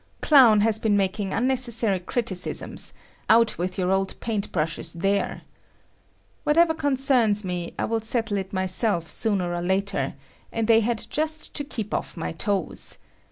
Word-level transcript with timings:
Clown 0.21 0.61
has 0.61 0.79
been 0.79 0.97
making 0.97 1.31
unnecessary 1.31 1.99
criticisms; 1.99 2.95
out 3.29 3.59
with 3.59 3.77
your 3.77 3.91
old 3.91 4.19
paint 4.19 4.51
brushes 4.51 4.93
there! 4.93 5.43
Whatever 6.43 6.73
concerns 6.73 7.43
me, 7.45 7.75
I 7.77 7.85
will 7.85 7.99
settle 7.99 8.37
it 8.39 8.51
myself 8.51 9.11
sooner 9.11 9.53
or 9.53 9.61
later, 9.61 10.15
and 10.51 10.67
they 10.67 10.79
had 10.79 11.05
just 11.11 11.53
to 11.53 11.63
keep 11.63 11.93
off 11.93 12.17
my 12.17 12.31
toes. 12.31 12.97